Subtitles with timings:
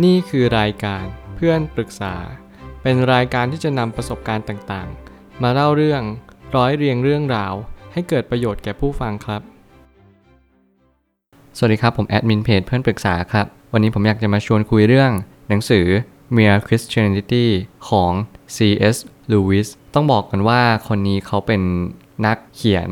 [0.00, 2.14] นี่คือรายการเพื่อนปรึกษา
[2.82, 6.02] เป็นรายการที่จะนำประสบการณ์ต่างๆ มาเล่าเรื่อง
[6.56, 7.54] ร้อยเรียงเรื่องราว
[7.92, 9.42] ให้เกิดประโยชน์แก่ผู้ฟังครับ
[11.56, 15.12] สวัสดีครับ ผมแอดมินเพจเพื่อนปรึกษาครับ วันนี้ผมอยากจะมาชวนคุยเรื่อง
[15.48, 15.86] หนังสือ
[16.36, 17.46] Mere Christianity
[17.88, 18.12] ของ
[18.56, 18.96] C.S.
[19.32, 21.62] Lewis ต้องบอกกันว่าคนนี้เขาเป็น
[22.26, 22.88] นักเขียน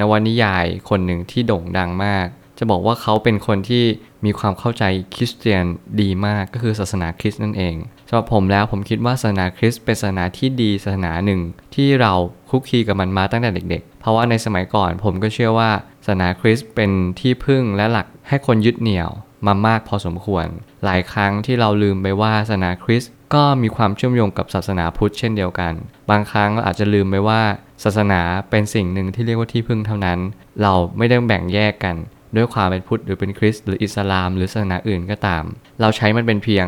[0.00, 2.26] นวนิยายคนหนึ่งที่โด่งดังมาก
[2.58, 3.84] จะบอกว่าเขาเป็นคนที่
[4.24, 4.84] มีความเข้าใจ
[5.14, 5.64] คริสเตียน
[6.00, 7.74] ดีมากก็คือศาสนาคริสต์นั่นเอง
[8.08, 11.40] สำหรับผมแล้วผมคิดว่าศาสนาคริสต์เป็นศาสนาที่ดีศาสนาหนึ่ง
[11.74, 12.12] ที่เรา
[12.50, 15.70] คุกคีกับมันมาตั้งแต่เด็ก ๆ เพราะว่าในสมัยก่อนผมก็เชื่อว่า
[16.06, 16.90] ศาสนาคริสต์เป็น
[17.20, 19.10] ที่พึ่งและหลักให้คนยึดเหนี่ยว
[19.46, 20.46] มามากพอสมควร
[20.84, 25.72] หลายครั้งที่เราลืมไปว่าศาสนาคริสต์ก็มีความเชื่อมโยงกับศาสนาพุทธเช่นเดียวกัน
[26.10, 27.42] บางครั้งเราอาจจะลืมไปว่า
[27.84, 30.18] ศาสนาเป็นสิ่งหนึ่งที่เรียกว่าที่พึ่งเท่านั้น
[30.62, 31.96] เราไม่ได้แบ่งแยกกัน
[32.36, 35.44] ด้วยความเป็นพุทธหรือเป็นคริสต์หรืออิสลาม หรือศาสนาอื่นก็ตาม
[35.80, 36.66] เราใช้มันเป็นเพียง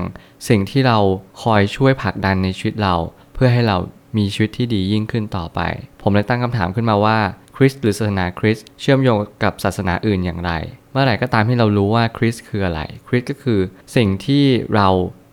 [0.49, 0.99] สิ่งที่เรา
[1.43, 2.95] คอยช่วยผลักดันในชีวิตเรา
[3.35, 3.77] เพื่อให้เรา
[4.19, 5.61] มีชีวิตที่ดียิ่งขึ้นต่อไป
[6.03, 7.19] ผมเลยตั้งคำถามขึ้นมาว่า
[7.57, 10.53] คริสต์หรือศาสนาคริสต์เชื่อมโยงกับศาสนาอื่นอย่างไร
[10.93, 13.61] เมื่อไหร่ก็ตามที่เรารู้ว่าคริสต์คืออะไร คริสต์ก็คือ
[13.97, 14.89] สิ่งที่เรา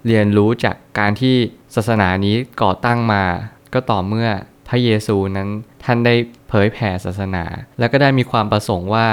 [0.07, 1.35] เรียนรู้จากการที่
[1.75, 3.23] ศาสนานี้ก่อตั้งมา
[3.73, 4.29] ก็ต่อเมื่อ
[4.67, 5.49] พระเยซูนั้น
[5.83, 6.15] ท่านได้
[6.49, 7.45] เผยแผ่ศาสนา
[7.79, 9.07] แล้วก็ได้มีความประสงค์ว่า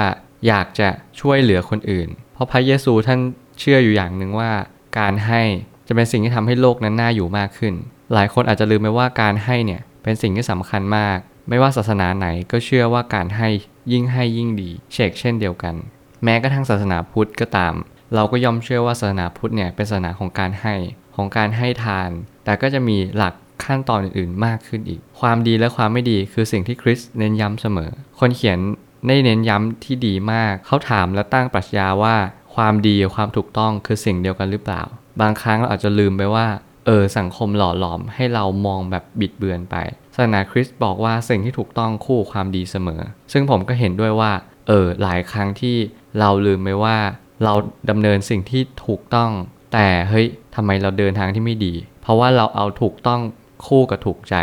[0.47, 0.89] อยากจะ
[1.19, 3.19] ช่วยเหลือคนอื่น เพราะพระเยซูท่าน
[3.59, 4.51] เชื่ออยู่อย่างหนึ่งว่า
[4.99, 5.41] การให้
[5.87, 7.73] จะเป็นสิ่งที่ทำให้โลกนั้นน่าอยู่มากขึ้น
[8.13, 11.17] หลายคนอาจจะลืมไปว่าการให้เนี่ยเป็นสิ่งที่สำคัญมาก
[11.49, 13.49] ไม่ว่าศาสนาไหนก็เชื่อว่าการให้
[13.91, 15.75] ยิ่งให้ยิ่งดี เชกเช่นเดียวกัน
[16.23, 17.73] แม้กระทั่งศาสนาพุทธก็ตาม
[18.15, 20.75] เราก็ย่อมเชื่อว่าศาสนาพุทธเนี่ยเป็นศาสนาของการให้
[21.15, 22.09] ของการให้ทาน
[22.45, 23.33] แต่ก็จะมีหลัก
[23.65, 28.59] ขั้นตอนอื่นๆ มากขึ้นอีก ความดีและความไม่ดีคือสิ่งที่คริสเน้นย้ำเสมอ คนเขียน
[29.07, 32.15] ได้เน้นย้ำที่ดีมาก เขาถามและตั้งปรัชญาว่า
[32.55, 34.81] ความดีกับความถูกต้องคือสิ่งเดียวกันหรือเปล่า
[35.21, 36.47] บางครั้งเราอาจจะลืมไปว่า
[36.85, 39.75] เออสังคมหล่อหลอมให้เรามองแบบบิดเบือนไป
[40.15, 44.31] ศาสนาคริสต์บอกว่าสิ่งที่ถูกต้องคู่ความดีเสมอ ซึ่งผมก็เห็นด้วยว่า
[44.67, 45.75] เออหลายครั้งที่
[46.19, 46.97] เราลืมไปว่า
[47.43, 47.53] เรา
[47.89, 49.31] ดำเนินสิ่งที่ถูกต้อง
[49.73, 53.21] แต่เฮ้ยทำไมเราเดินทางที่ไม่ดี เพราะว่าเราเอาถูกต้อง
[53.67, 54.35] คู่กับถูกใจ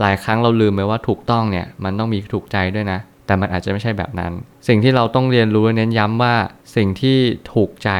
[0.00, 4.32] หลายครั้งเราลืมไปว่าถูกต้องเนี่ยมันต้องมีถูกใจด้วยนะ แต่มันอาจจะไม่ใช่แบบนั้น
[4.68, 6.34] สิ่งที่เราต้องเรียนรู้เน้นย้ำว่า
[6.76, 7.18] สิ่งที่
[7.52, 7.90] ถูกใจ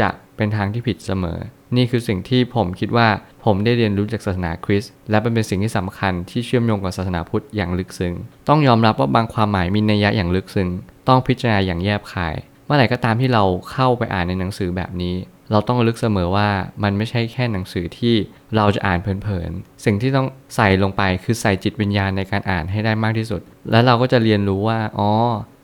[0.00, 1.38] จะเป็นทางที่ผิดเสมอ
[1.76, 3.08] นี่คือสิ่งที่ผมคิดว่า
[3.44, 8.14] ผมได้เรียนรู้จากศาสนาคริสต์และเป็นเป็นสิ่งที่สำคัญที่เชื่อมโยงกับศาสนาพุทธอย่างลึกซึ้ง
[8.48, 10.68] ต้องยอมรับว่าบางความหมายมีนัยยะอย่างลึกซึ้ง
[11.08, 15.14] ต้องพิจารณาอย่างแยบคาย เมื่อไหร่ก็ตามที่เราเข้าไปอ่านในหนังสือแบบนี้
[15.52, 16.48] เราต้องระลึกเสมอว่า
[16.82, 18.14] มันไม่ใช่แค่หนังสือที่
[18.56, 23.40] เราจะอ่านเพลินๆ สิ่งที่ต้องใส่ลงไปคือใส่จิตวิญญาณในการอ่านให้ได้มากที่สุด
[23.70, 25.10] และเราก็จะเรียนรู้ว่า อ๋อ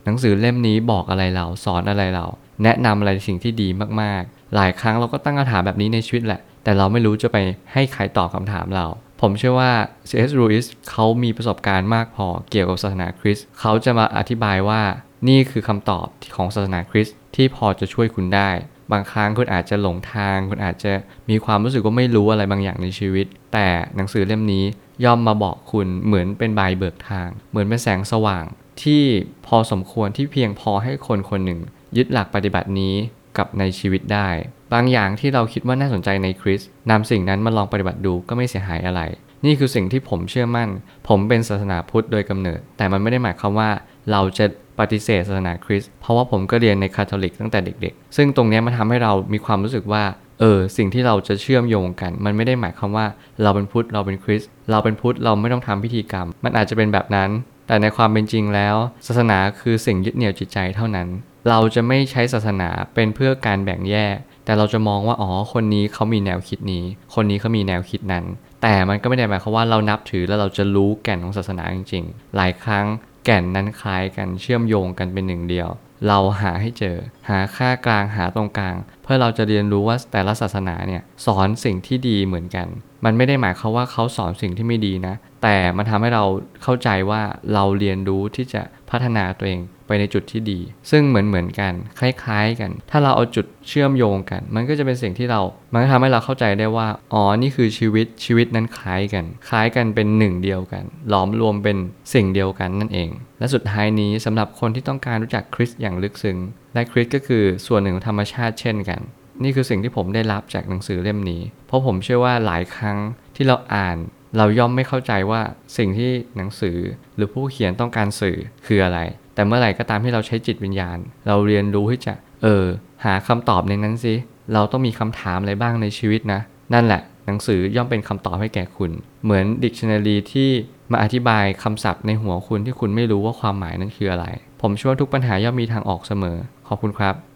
[0.05, 2.27] หนังสือเล่มนี้บอกอะไรเรา สอนอะไรเรา
[2.65, 3.69] แนะนำอะไรสิ่งที่ดี
[4.03, 7.37] มากๆ หลายครั้งเราก็ตั้งคำถามแบบนี้ในชีวิตแหละ แต่เราไม่รู้จะไป
[7.73, 8.87] ให้ใครตอบคำถามเรา
[9.21, 9.73] ผมเชื่อว่า
[10.09, 10.31] C.S.
[10.39, 14.83] Lewis เขามีประสบการณ์มากพอเกี่ยวกับศาสนาคริสต์ เขาจะมาอธิบายว่า
[15.29, 18.51] นี่คือคำตอบของศาสนาคริสต์ที่พอจะช่วยคุณได้
[18.93, 20.93] บางครั้งคุณอาจจะหลงทาง คุณอาจจะ
[21.31, 24.65] มีความรู้สึกว่าไม่รู้อะไรบางอย่างในชีวิต แต่หนังสือเล่มนี้
[25.05, 28.45] ย่อมมาบอกคุณเหมือนเป็นใบเบิกทาง เหมือนเป็นแสงสว่าง
[28.83, 29.03] ที่
[29.47, 31.61] พอสมควรที่เพียงพอให้คนคนหนึ่ง
[31.97, 32.95] ยึดหลักปฏิบัตินี้
[33.39, 34.29] กับในชีวิตได้
[34.73, 36.61] บางอย่างที่เราคิดว่าน่าสนใจในคริสต์
[36.91, 39.01] นำสิ่งนั้นมาลองปฏิบัติดูก็ไม่เสียหายอะไร
[39.45, 40.69] นี่คือสิ่งที่ผมเชื่อมั่น
[41.09, 43.71] ผมเป็นศาสนาพุทธโดยกำเนิด แต่มันไม่ได้หมายความว่า
[44.13, 44.47] เราจะ
[44.79, 50.05] ปฏิเสธศาสนาคริสต์เพราะว่าผมก็เรียนในคาทอลิกตั้งแต่เด็กๆ ซึ่งตรงนี้มันทำให้เรามีความรู้สึกว่า
[50.41, 53.07] เออสิ่งที่เราจะเชื่อมโยงกัน มันไม่ได้หมายความว่า
[53.43, 57.31] เราเป็นพุทธเราเป็นคริสต์เราเป็นพุทธเราไม่ต้องทำพิธีกรรม มันอาจจะเป็นแบบนั้น
[57.67, 58.77] แต่ในความเป็นจริงแล้ว
[59.07, 61.09] ศาสนาคือสิ่งยึดเหนี่ยวจิตใจเท่านั้น
[61.49, 66.85] เราจะไม่ใช้ศาสนาเป็นเพื่อการแบ่งแยก แต่เราจะมองว่าอ๋อคนนี้เขามีแนวคิดนี้
[67.15, 68.25] คนนี้เขามีแนวคิดนั้น
[68.63, 72.87] แต่มันก็ไม่ได้หมายความว่าเรานับถือแล้วเราจะรู้แก่นของศาสนาจริงๆ หลายครั้ง
[73.29, 75.69] แก่นนั้นคล้ายกันเชื่อมโยงกันเป็นหนึ่งเดียว
[76.07, 76.97] เราหาให้เจอ
[77.29, 82.67] หาค่ากลางหาตรงกลาง เพื่อเราจะเรียนรู้ว่าแต่ละศาสนาเนี่ยสอนสิ่งที่ดีเหมือนกัน
[83.07, 86.25] มันไม่ได้หมายความว่าเขาสอนสิ่งที่ไม่ดีนะ แต่มันทำให้เรา
[86.63, 87.23] เข้าใจว่า
[87.55, 90.61] เราเรียนรู้ที่จะพัฒนาตัวเองไปในจุดที่ดี
[90.91, 95.41] ซึ่งเหมือนเหมือนกัน คล้ายๆกัน ถ้าเราเอาจุดเชื่อมโยงกัน มันก็จะเป็นสิ่งที่เรา
[95.73, 101.77] มันก็ทำให้เราเข้าใจได้ว่า อ๋อ นี่คือชีวิต ชีวิตนั้นคล้ายกัน คล้ายกันเป็นหนึ่งเดียวกัน หลอมรวมเป็น
[102.15, 106.39] สิ่งเดียวกันนั่นเอง และสุดท้ายนี้สำหรับคนที่ต้องการรู้จักคริสอย่างลึกซึ้ง
[106.75, 109.01] และคริสก็คือส่วนหนึ่งของธรรมชาติเช่นกัน
[109.43, 112.99] นี่คือสิ่งที่ผมได้รับจากหนังสือเล่มนี้ เพราะผมเชื่อว่าหลายครั้ง
[113.37, 113.97] ที่เราอ่าน
[114.37, 115.41] เราย่อมไม่เข้าใจว่า
[115.77, 116.77] สิ่งที่หนังสือ
[117.17, 118.37] หรือผู้เขียนต้องการสื่อ
[118.67, 118.99] คืออะไร
[119.35, 122.65] แต่เมื่อไหร่ก็ตามที่เราใช้จิตวิญญาณ เราเรียนรู้ที่จะ เออ
[123.05, 124.15] หาคำตอบในนั้นสิ
[124.55, 126.41] เราต้องมีคำถามอะไรบ้างในชีวิตนะ
[126.75, 128.91] นั่นแหละ หนังสือย่อมเป็นคำตอบให้แก่คุณ
[129.25, 130.51] เหมือน Dictionary ที่
[130.93, 134.27] มาอธิบายคำศัพท์ในหัวคุณที่คุณไม่รู้ว่าความหมายนั้นคืออะไร
[134.63, 136.37] ผมเชื่อว่าทุกปัญหาย่อมมีทางออกเสมอ
[136.69, 137.36] ขอบคุณครับ